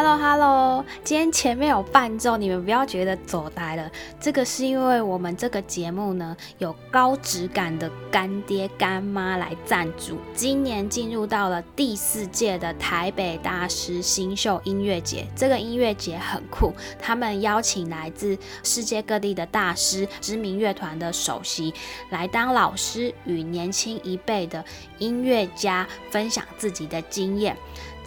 [0.00, 3.90] Hello Hello，今天前面有伴奏，你们不要觉得走呆了。
[4.20, 10.20] 这个是因为我们这个节目呢，有高质感的干爹干妈来赞助。
[10.32, 21.74] 今年进入到了第四届的台北大师新秀音乐节，这个音乐节很酷，他们邀请来自世界各地的大师、知名乐团的首席
[22.10, 24.64] 来当老师，与年轻一辈的
[24.98, 27.56] 音乐家分享自己的经验。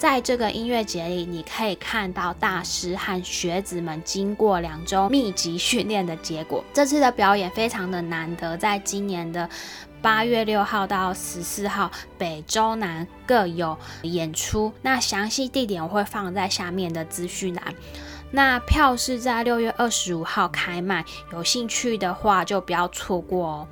[0.02, 6.64] 在这个音乐节里，你可以看到大师和学子们经过两周密集训练的结果。
[6.74, 9.48] 这次的表演非常的难得，在今年的
[10.02, 14.74] 八月六号到十四号，北中南各有演出。
[14.82, 17.63] 那详细地点我会放在下面的资讯栏。
[18.32, 23.68] 那票是在六月二十五号开卖，有兴趣的话就不要错过哦。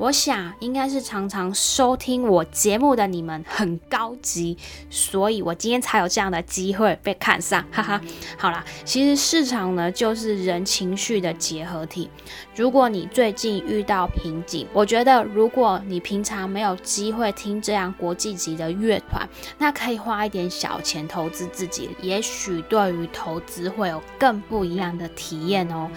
[0.00, 4.56] 我想应该是常常收听我节目的你们很高级，
[4.88, 8.00] 所以我今天才有这样的机会被看上，哈哈。
[8.38, 12.08] 好啦，其实市场呢就是人情绪的结合体。
[12.56, 25.90] 如果你最近遇到瓶颈，我觉得如果你平常没有机会听这样国际级的乐团，那可以花一点小钱投资自己，也许对于投资会有更不一样的体验哦。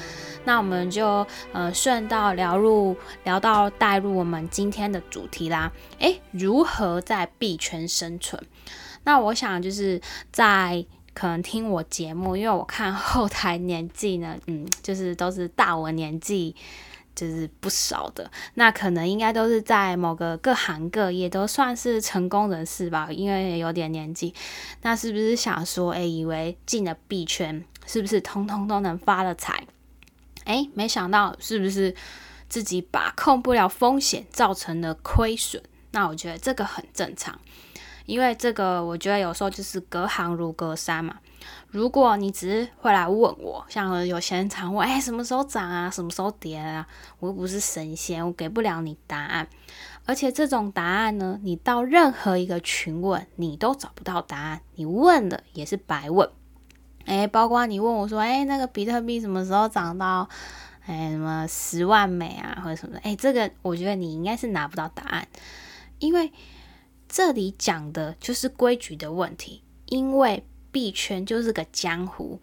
[0.46, 5.72] 那我们就呃顺道聊入聊到带入我们今天的主题啦。
[6.00, 8.42] 诶，如何在币圈生存？
[9.06, 16.56] 那我想就是在可能听我节目，因为我看后台年纪呢， 嗯，就是都是大我年纪
[17.16, 18.32] 就是不少的。
[18.56, 24.34] 那可能应该都是在某个各行各业都算是成功人士吧，因为有点年纪。
[24.82, 29.68] 那是不是想说，诶，以为进了币圈，是不是通通都能发了财？
[30.46, 31.96] 哎，没想到是不是
[32.50, 35.62] 自己把控不了风险，造成了亏损？
[35.92, 37.40] 那我觉得这个很正常，
[38.06, 41.20] 因为这个我觉得有时候就是隔行如隔山嘛。
[41.70, 45.90] 如果你只是会来问我，像有些人常问，哎，什么时候涨啊？
[45.90, 46.88] 什么时候跌啊？
[47.20, 49.48] 我又不是神仙，我给不了你答案。
[50.06, 56.30] 而且这种答案呢，你到任何一个群问，你都找不到答案，你问了也是白问。
[57.06, 60.28] 哎，包括你问我说，哎，那个比特币什么时候涨到，
[60.86, 63.00] 哎，什么十万美啊，或者什么的？
[63.02, 65.28] 哎，这个我觉得你应该是拿不到答案，
[66.00, 66.32] 因为
[67.08, 69.62] 这里讲的就是规矩的问题。
[69.88, 72.40] 因为币圈就是个江湖，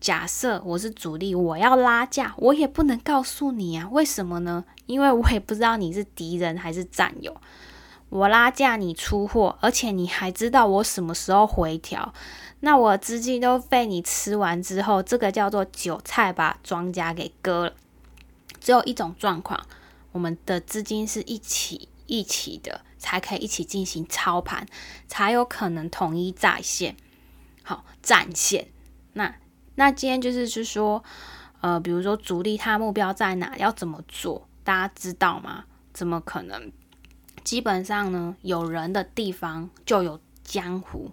[0.00, 3.88] 假设我是主力，我要拉价，我也不能告诉你啊。
[3.92, 4.64] 为什么呢？
[4.86, 7.36] 因为我也不知道你是敌人还是战友。
[8.12, 12.12] 我拉价，你出货，而且你还知道我什么时候回调。
[12.60, 17.74] 那我资金都被你吃完之后，这个叫做韭菜把庄家给割了。
[18.60, 19.66] 只有一种状况，
[20.12, 24.66] 我们的资金是一起一起的，才可以一起进行操盘，
[25.08, 26.94] 才有可能统一在线，
[27.62, 28.68] 好战线。
[29.14, 29.34] 那
[29.76, 31.02] 那今天就是是说，
[31.62, 35.64] 呃，比如说主力他目标在哪，要怎么做，大家知道吗？
[35.94, 36.70] 怎么可能？
[37.44, 41.10] 基本上呢，有人的地方就有江湖。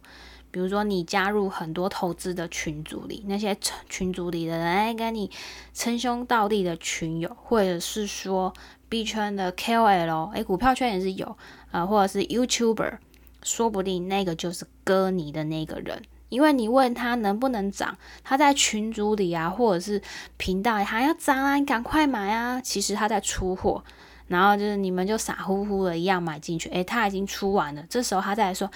[0.51, 3.55] 比如说，你加入很多投资的群组里，那些
[3.87, 5.29] 群组里的人哎，跟你
[5.75, 8.51] 称兄道弟的群友，或者是说
[8.89, 11.37] B 圈的 KOL，哎，股票圈也是有，
[11.69, 12.97] 呃，或者是 YouTuber，
[13.43, 20.01] 说不定那个就是割你的那个人，因为你问他能不能涨，他在群组里啊，或者是
[20.37, 23.83] 频道还要涨啊，你赶快买啊，其实他在出货，
[24.29, 28.71] 然后就是你们就傻乎乎的一样买进去，诶，他已经出完了，这时候他再来说。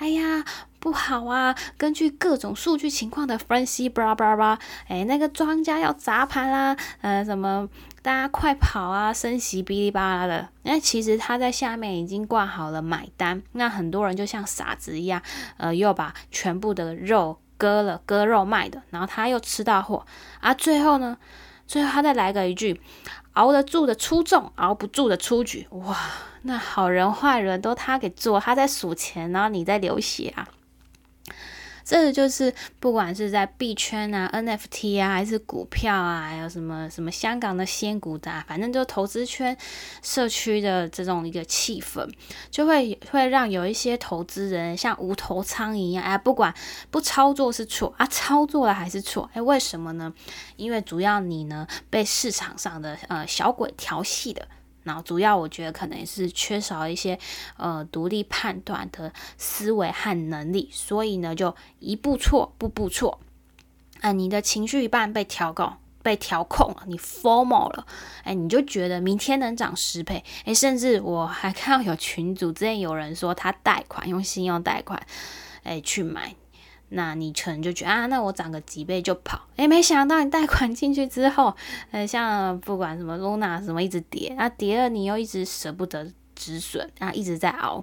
[0.00, 0.44] 哎呀，
[0.78, 1.52] 不好啊！
[1.76, 7.68] 根据各种数据情况的分析，巴拉巴拉巴，哎，那个庄家要砸盘啦，呃，什么，
[8.00, 9.12] 大家快跑啊！
[9.12, 15.20] 升息哔哩吧啦的，那其实他在下面已经挂好了买单，那很多人就像傻子一样，
[15.56, 20.06] 呃，又把全部的肉割了，割肉卖的，然后他又吃到货，
[20.38, 21.18] 啊，最后呢，
[21.66, 22.80] 最后他再来个一句。
[23.38, 25.64] 熬得住的出众，熬不住的出局。
[25.70, 25.96] 哇，
[26.42, 30.48] 那好人坏人都他给做，他在数钱，然后你在流血啊。
[31.88, 39.56] 这个就是不管是在币圈啊、NFT 啊，还是股票啊，还有什么什么香港的仙股的，反正就投资圈
[40.02, 42.06] 社区的这种一个气氛，
[42.50, 46.52] 就会会让有一些投资人像无头苍蝇一样，哎，不管
[46.90, 50.12] 不操作是错啊，操作了还是错，哎，为什么呢？
[50.56, 54.46] 因为主要你呢被市场上的呃小鬼调戏的。
[54.88, 57.18] 然后主要我觉得可能是缺少一些
[57.58, 63.20] 呃独立判断的思维和能力，所以呢就一步错步步错，
[64.00, 67.86] 哎，你的情绪一半被调高被调控了，你 formal 了，
[68.24, 75.06] 哎，你就觉得明天能涨十倍，哎，甚至我还看到有群主之前有人说他贷款用信用贷款，
[75.64, 76.34] 哎去买。
[76.90, 81.54] 那你可能就觉得啊，那我涨个几倍就跑，诶，没想到你贷款进去之后，
[81.92, 87.82] 呃，像不管什么 Luna 什么一直跌，啊跌了你又一直舍不得止损，啊一直在熬，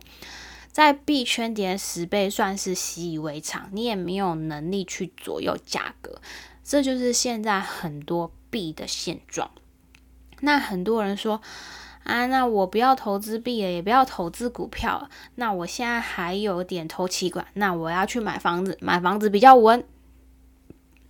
[0.72, 6.19] 在币圈跌十倍算是习以为常，你也没有能力去左右价格，
[6.63, 9.51] 这就是现在很多币的现状。
[10.42, 11.42] 那很多人说。
[12.06, 15.10] 啊，那我不要投资币了，也不要投资股票了。
[15.36, 19.84] 那我现在还有点投期管，那我要去买房子，买房子比较稳。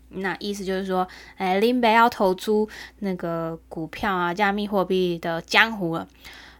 [0.09, 1.05] 那意思就是说，
[1.35, 2.69] 哎，林北要投出
[2.99, 6.07] 那个股票啊，加密货币的江湖了。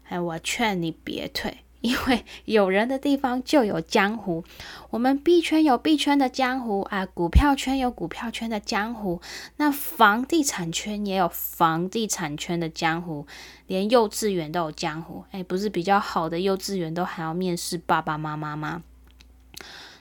[0.10, 1.65] 哎，我劝你别退。
[1.86, 4.44] 因为有人的地方就有江湖，
[4.90, 9.22] 我们币圈有币圈的江湖啊，股票圈有股票圈的江湖，
[9.58, 13.28] 那房地产圈也有房地产圈的江湖，
[13.68, 15.24] 连幼稚园都有江湖。
[15.30, 18.81] 哎，不是比较好的幼稚园都还要面试爸爸妈妈吗？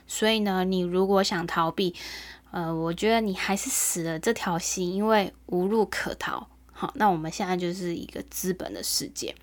[0.07, 1.93] 所以呢，你如果想逃避，
[2.51, 6.47] 呃，我觉得你还是死了这条心，因为无路可逃。
[6.77, 9.33] 好，那我们现在就是一个资本的世界，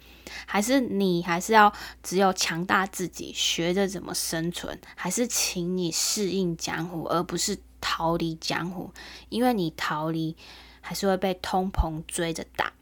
[0.44, 8.92] 还是你还是要只有强大自己，学着怎么生存，还是请你适应江湖，而不是逃离江湖，
[9.30, 10.36] 因为你逃离
[10.82, 12.74] 还是会被通膨追着打。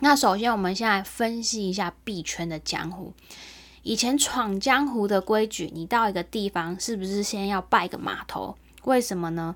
[0.00, 3.12] 那首先，我们现在分析一下币圈的江湖。
[3.82, 8.56] 以前闯江湖的规矩，你到一个地方是不是先要拜个码头？
[8.84, 9.54] 为什么呢？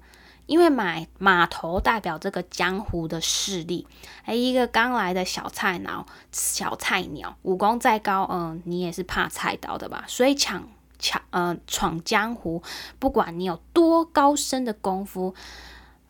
[0.53, 3.87] 因为买码头代表这个江湖的势力，
[4.27, 10.05] 哎，一个刚来的小菜鸟，小菜鸟，武功再高，嗯，你也是怕菜刀的吧？
[10.07, 10.69] 所以抢
[10.99, 12.63] 抢，嗯，闯江湖，
[12.99, 15.35] 不管你有多高深的功夫，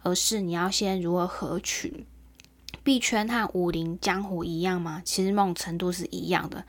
[0.02, 2.04] 而是你要先如何合群。
[2.82, 5.02] 币圈和武林江湖一样吗？
[5.04, 6.64] 其实某种程度是一样的。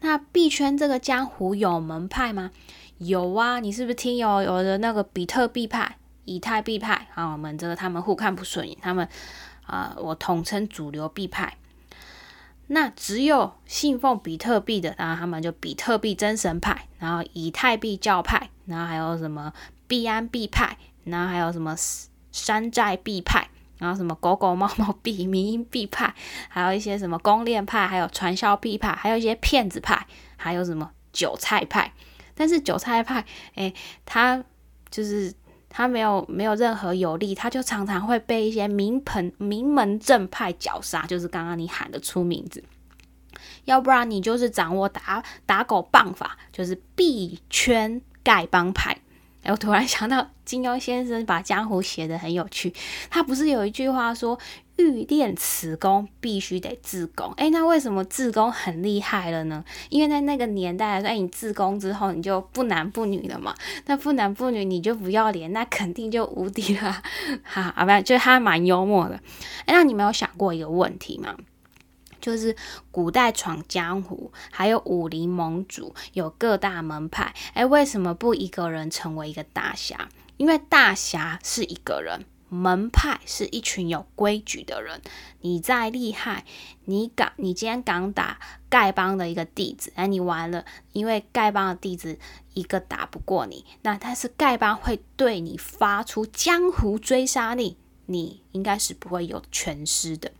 [0.00, 2.52] 那币圈这个江湖有门派吗？
[2.96, 5.97] 有啊，你是不是听有有的那个比特币派？
[6.28, 9.08] 以太币派啊，我们这个他们互看不顺眼，他们
[9.64, 11.56] 啊，我统称主流币派。
[12.66, 19.50] 那只有信奉比特币的，然后他们就比特币真神派，然后以太币教派，然后还有什么
[19.86, 21.74] 币安币派，然后还有什么
[22.30, 23.48] 山寨币派，
[23.78, 26.14] 然后什么狗狗猫猫币、民币派，
[26.50, 31.90] 还有一些什么公链派，还有传销币派，还有一些骗子派，还有什么韭菜派。
[32.34, 33.72] 但是韭菜派，哎，
[34.04, 34.44] 他
[34.90, 35.32] 就是。
[35.68, 42.64] 他没有没有任何有利，他就常常会被一些名朋名门正派绞杀，就是刚刚你喊得出名字，
[43.64, 48.98] 要不然你就是掌握打打狗棒法，就是币圈丐帮派。
[49.42, 52.74] 哎，我突然想到金庸先生把江湖写得很有趣，
[53.08, 54.38] 他不是有一句话说？
[54.78, 57.32] 欲练此功，必须得自宫。
[57.36, 59.64] 哎，那为什么自宫很厉害了呢？
[59.90, 63.54] 因为在那个年代来说，你自宫之后，你就不男不女了嘛。
[63.86, 67.02] 那不男不女，你就不要脸，那肯定就无敌了。
[67.42, 69.16] 哈，啊，不，就是他蛮幽默的。
[69.66, 71.36] 哎，那你没有想过一个问题吗？
[72.20, 72.54] 就是
[72.90, 77.34] 古代闯江湖，还有武林盟主，有各大门派。
[77.54, 80.08] 哎，为什么不一个人成为一个大侠？
[80.36, 82.24] 因为大侠是一个人。
[82.48, 85.00] 门派是一群有规矩的人，
[85.40, 86.44] 你再厉害，
[86.86, 88.38] 你敢，你今天敢打
[88.70, 92.18] 丐帮的一个弟子，哎，你完了，因为丐帮的弟子
[92.54, 100.32] 一个打不过你，那但是丐帮会对你发出江湖追杀令，你应该是不会有全尸的。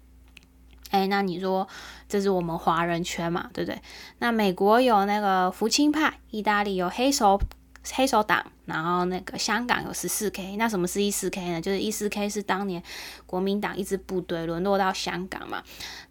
[0.91, 1.69] 哎，那你说
[2.09, 3.83] 这是我们华人圈嘛，对不对？
[4.21, 7.39] 那美国有那个福清派，意大利有黑手。
[7.95, 11.61] 黑手党，然后那个香港有十四 K，那什么是一四 K 呢？
[11.61, 12.83] 就是一四 K 是当年
[13.27, 15.63] 国民党一支部队沦落到香港嘛，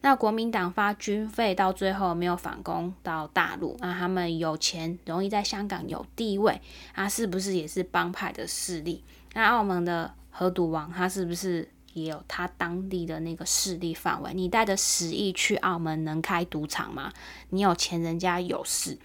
[0.02, 6.62] 那国民党发军费到最后没有反攻到大陆，那他们有钱，容易在香港有地位，
[6.94, 9.04] 啊，是不是也是帮派的势力？
[9.34, 14.34] 那澳门的河赌王，他是不是也有他当地的那个势力范围？
[14.34, 17.14] 你带着十亿去澳门能开赌场吗？
[17.50, 18.98] 你有钱人家有势，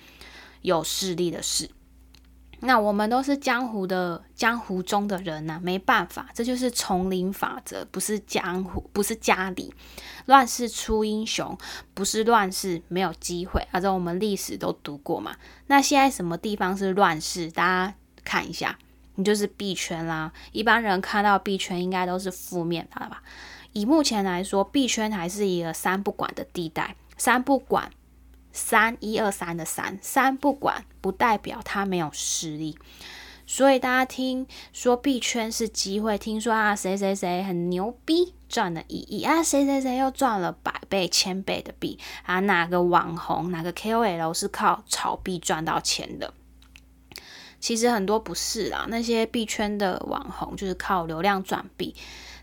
[0.62, 1.69] 有势力的事。
[2.64, 9.75] 那我们都是江湖的江湖中的人呐，没办法，这就是丛林法则，不是江湖，不是家里
[10.26, 11.59] 乱世出英雄，
[11.92, 13.66] 不是乱世没有机会。
[13.73, 15.35] 反正我们历史都读过嘛。
[15.66, 17.50] 那现在什么地方是乱世？
[17.50, 18.78] 大家看一下，
[19.16, 20.33] 你就是币圈啦。
[20.52, 23.25] 一般人看到币圈应该都是负面的吧？
[23.73, 27.90] 以目前来说，币圈还是一个三不管的地带，三不管。
[28.52, 32.78] 三一二三的三三不管不代表他没有实力，
[33.47, 46.35] 所以大家听说币圈是机会，听说啊谁谁谁很牛逼赚了一亿啊谁谁谁又赚了百倍千倍的币啊哪个网红哪个 KOL 是靠炒币赚到钱的？
[47.62, 51.95] 其实很多不是啦，那些币圈的网红就是靠流量转币。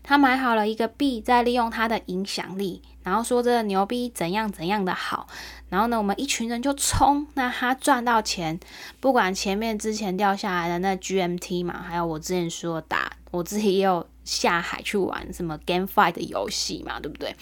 [0.02, 5.28] 他买好了一个币，再利用他的影响力，然后说这个牛逼怎样怎样的好，
[5.68, 8.58] 然后呢，我们一群人就冲，那他赚到钱，
[8.98, 17.36] 不管前面之前掉下来的那 GMT 嘛，还有我之前说打，我自己也有下海去玩什么 Game Fight 的游戏嘛，对不对？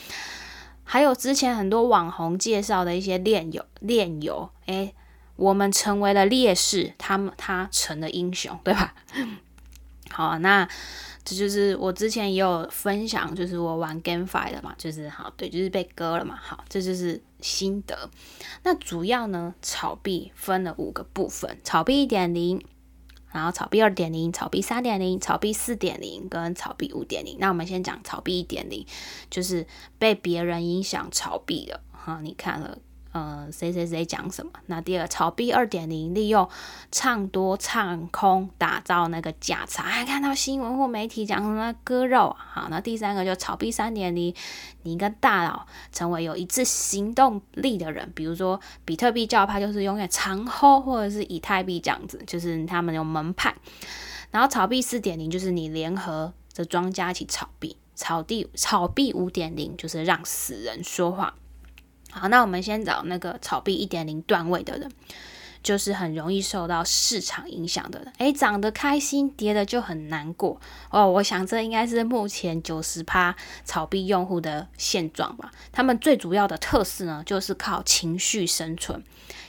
[0.82, 4.94] 还有之前很多网红介绍的一些炼油炼油，诶，
[5.38, 8.95] 我们成为了烈士，他们他成了英雄，对吧？
[10.12, 10.68] 好，那。
[11.25, 18.09] 这就是我之前也有分享，就是我玩 GameFi 的嘛，就是好对，就是被割了嘛，好，这就是心得。
[18.62, 22.64] 那主要呢，炒币分了五个部分：炒币一点零，
[23.30, 27.37] 然后炒币二点零，炒币三点零，炒币四点零，跟炒币五点零。
[27.38, 28.87] 那我们先讲炒币一点零，
[29.28, 29.66] 就是
[29.99, 32.78] 被别人影响炒币的，哈，你看了。
[33.18, 34.52] 呃，谁谁谁讲什么？
[34.66, 36.48] 那第二，炒币二点零，利用
[36.92, 42.37] 唱多唱空打造那个价差，还看到新闻或媒体讲什么割肉。
[42.38, 44.32] 好，那第三个就炒币三点零，
[44.84, 53.52] 你跟大佬成为有一致行动力的人，比如说比特币教派就是永远长 h 或者是以太币这样子，就是他们有门派。
[54.30, 61.34] 然后炒币四点零就是你联合的庄家一起炒币，炒地炒币五点零就是让死人说话。
[62.18, 64.90] 好，那我们先找那个炒币一点零段位的人，
[65.62, 68.12] 就是很容易受到市场影响的人。
[68.18, 70.60] 诶，涨得开心，跌的就很难过
[70.90, 71.10] 哦。
[71.10, 73.34] 我想这应该是目前九十趴
[73.64, 75.50] 炒币用户的现状吧。
[75.72, 79.02] 他们最主要的特色呢，就是靠情绪生存，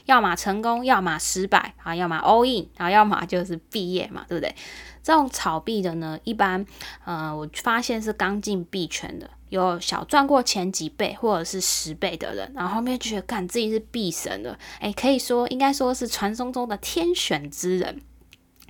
[0.09, 4.55] 要么成功，要么失败啊，要么 all in，然后要么就是毕业嘛，对不对？
[5.03, 6.65] 这种炒币的呢，一般，
[7.05, 9.29] 呃，我发现是刚进币圈的。
[9.49, 18.01] 有小赚过前几倍或者是十倍的人，然后后面觉得干自己是币神了，诶，可以说应该说是传说中的天选之人。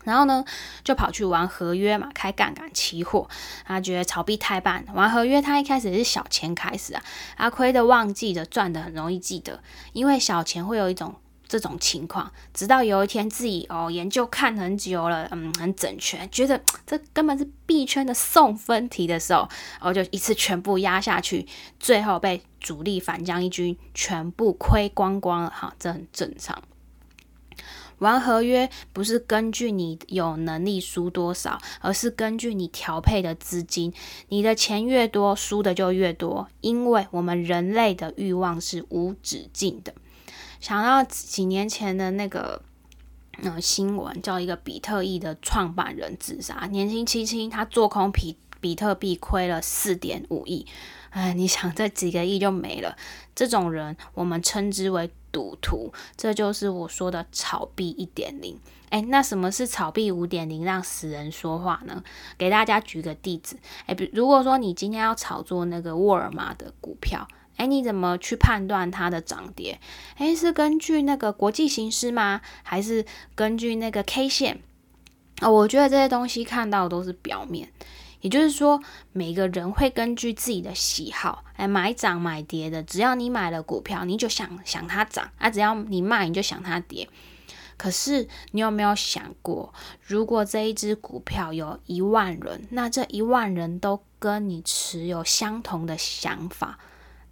[0.04, 0.44] 然后呢，
[0.84, 3.30] 就跑去玩合约嘛，开杠杆期货。
[3.66, 7.04] 他觉得炒币太棒，玩合约他一开始是小钱开始啊，
[7.38, 9.62] 他亏的忘记的，赚的很容易记得，
[9.94, 11.16] 因为小钱会有一种。
[11.50, 19.50] 这种情况，直到有一天自己哦研究看很久了，嗯，很整全，觉得这根本是币圈的送分题的时候，
[19.82, 21.48] 我就一次全部压下去，
[21.80, 26.62] 最后被主力反将一军，全部亏光光了哈，这很正常。
[27.98, 33.92] 玩合约不是根据你有能力输多少，而是根据你调配的资金，
[34.30, 39.94] 你的钱越多，输的就越多，因为我们人类的欲望是无止境的。
[40.60, 42.62] 想到几年前的那个
[43.42, 50.66] 呃新闻，叫一个比特币的创办人自杀，年轻轻轻他做空比比特币亏了四点五亿，
[51.12, 52.98] 哎，你想这几个亿就没了，
[53.34, 58.60] 这种人我们称之为赌徒，这就是我说的炒币一点零。
[58.90, 62.04] 哎，那什么是炒币五点零让死人说话呢？
[62.38, 67.26] 给大家举个例子，哎，比如果说你今天要炒作那个沃尔玛的股票。
[67.60, 69.82] 哎，你怎么去判断它的涨跌？
[70.16, 72.40] 哎，是根据那个国际形势吗？
[72.64, 74.62] 还是根据那个 K 线？
[75.42, 77.70] 啊，我觉得这些东西看到都是表面。
[78.22, 82.82] 也就是说，每个人会根据自己的喜好，哎，买涨买跌的。
[82.82, 87.10] 只要你买了股票，你就想想它涨；啊，只要你卖，你就想它跌。
[87.78, 96.78] 可是，你有没有想过，如果这一只股票有一万人，那这一万人都跟你持有相同的想法？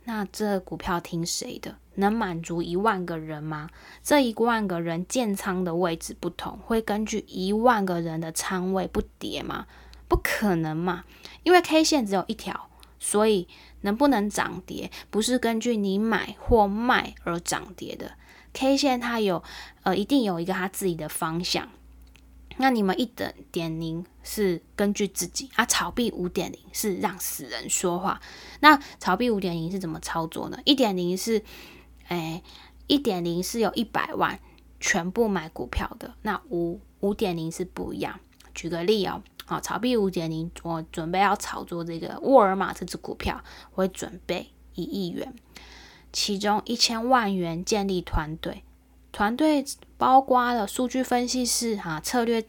[0.08, 1.76] 那这股票听谁的？
[1.96, 3.70] 能满足一万个人吗？
[4.02, 9.66] 这一万个人建仓的位置不同，会根据一万个人的仓位不跌吗？
[10.08, 11.04] 不可能嘛！
[11.44, 13.50] 因为 K 线只有一条，所以
[13.82, 18.14] 能不能涨跌，不是根据你买或卖而涨跌的。
[18.54, 19.44] K 线它有，
[19.84, 21.68] 呃，一定有一个它自己的方向。
[22.58, 28.20] 那你们一等点零是根据自己啊，炒币五点零是让死人说话。
[28.60, 30.60] 那炒币五点零是怎么操作呢？
[30.66, 31.44] 一点零是，
[32.08, 32.42] 哎，
[32.88, 34.40] 一点零是有一百万
[34.80, 36.16] 全部买股票的。
[36.24, 38.20] 那五五点零是不一样。
[38.56, 45.36] 举个例哦，好，炒币五点零，我准备要炒作这个沃尔玛这只股票，我会准备一亿元，
[46.12, 48.64] 其中一千万元建立团队。
[49.18, 49.66] 团队
[49.98, 52.46] 包括了数据分析师、哈策略、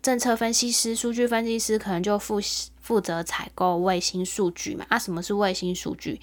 [0.00, 2.40] 政策分析师、数据分析师，可能就负
[2.80, 4.86] 负责采购卫星数据嘛。
[4.88, 6.18] 啊，什么是卫星数据？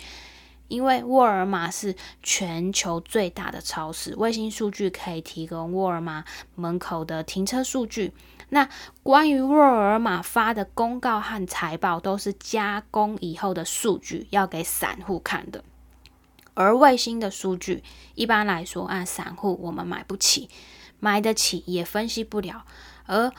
[0.67, 8.13] 因为沃尔玛是全球最大的超市，卫星数据可以提供沃尔玛门口的停车数据。
[8.49, 8.67] 那
[9.03, 15.63] 关于沃尔玛发的公告和财报，都是加工以后的数据，要给散户看的。
[16.53, 17.83] 而卫星的数据，
[18.15, 20.49] 一般来说，按散户我们买不起，
[20.99, 22.65] 买得起也分析不了。
[23.05, 23.31] 而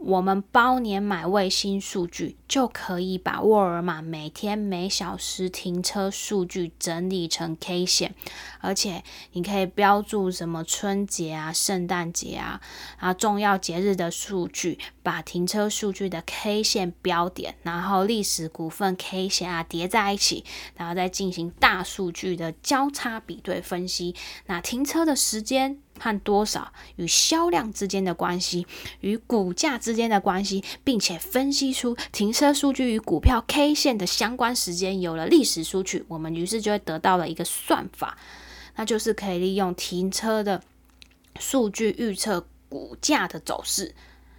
[0.00, 8.14] 我们包年买卫星数据，就可以把沃尔玛每天每小时停车数据整理成 K 线，
[8.60, 12.60] 而且你可以标注什么春节啊、圣诞节啊
[12.98, 20.44] 啊重要节日的数据，把停车数据的 K 线标点，然后历史股份 K 线啊叠在一起，
[20.76, 24.14] 然后再进行大数据的交叉比对分析，
[24.46, 25.78] 那停车的时间。
[26.00, 28.66] 和多少与销量之间的关系，
[29.00, 38.16] 与股价之间的关系，并且分析出停车数据与股票 K 线的相关时间，有了历史数据，我们于是就会得到了一个算法，
[38.76, 40.62] 那就是可以利用停车的
[41.38, 43.94] 数据预测股价的走势。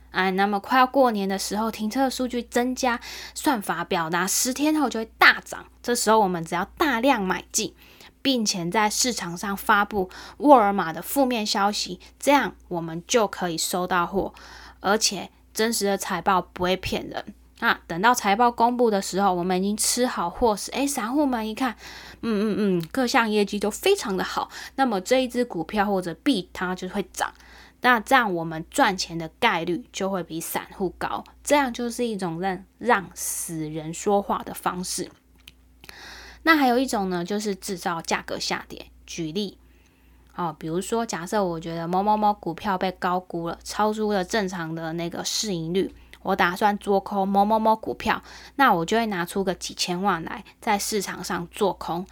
[0.09, 2.99] 哎，那么快要过年的时候，停车的数据增加，
[3.33, 7.73] 算法表达十天后就会大涨，这时候我们只要大量买进。
[8.21, 14.33] 并且在市场上发布沃尔玛的负面消息，这样我们就可以收到货，
[14.79, 17.79] 而且真实的财报不会骗人啊！
[17.85, 21.75] 等到财报公布的时候，我们已经吃好货时，诶，散户们一看，
[22.21, 27.33] 嗯嗯嗯，各项业绩都非常的好，那么这一只股票或者币它就会涨，
[27.81, 35.11] 那这样我们赚钱的概率就会比散户高，这样就是一种让让死人说话的方式。
[36.43, 38.87] 那还有一种呢，就是制造价格下跌。
[39.05, 39.57] 举例，
[40.35, 45.93] 哦，比如说，假设我觉得某某某股票被高估了，超出了正常的那个市盈率，
[46.23, 48.23] 我打算做空某某某股票，
[48.55, 52.05] 那我就会拿出个几千万来在市场上做空。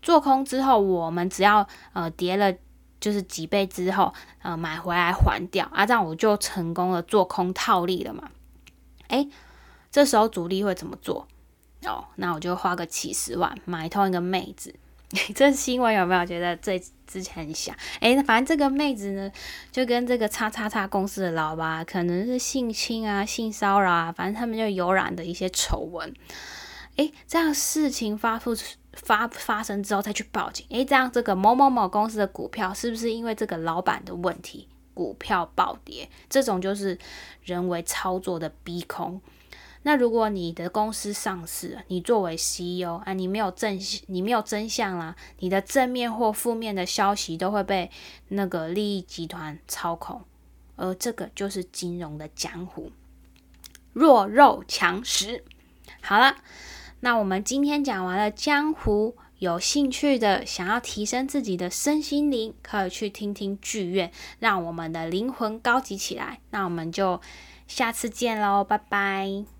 [0.00, 2.50] 做空之后，我们只要呃跌了
[2.98, 8.30] 就是几倍之后，呃买回来还掉啊，这样我就成功了做空套利了嘛。
[9.08, 9.28] 诶，
[9.90, 11.28] 这时候主力会怎么做？
[11.84, 14.74] 哦，那我就花个几十万买通一个妹子，
[15.34, 17.76] 这新闻有没有觉得最之前很像？
[18.00, 19.30] 哎，反正这个妹子呢，
[19.70, 26.12] 就跟这个叉叉叉公司的老板可能是性侵啊、性骚扰啊，反正他们就有染的一些丑闻。
[26.96, 28.56] 哎，这样事情发出
[28.94, 36.08] 发发生之后再去报警，哎，这样这个某某某公司的股票是不是因为这个老板的问题股票暴跌？
[36.28, 36.98] 这种就是
[37.44, 39.20] 人为操作的逼空。
[39.86, 47.88] 那如果你的公司上市，你作为 CEO 啊，你没有正，你没有真相啦，你的正面或负面的消息都会被
[48.30, 50.22] 那个利益集团操控，
[50.74, 52.90] 而这个就是金融的江湖，
[53.92, 55.44] 弱肉强食。
[56.00, 56.34] 好了，
[56.98, 66.40] 那我们今天讲完了江湖，有兴趣的想要提升自己的身心灵，可以去听听剧院，让我们的灵魂高级起来。
[66.50, 67.20] 那我们就
[67.68, 69.55] 下次见喽，拜拜。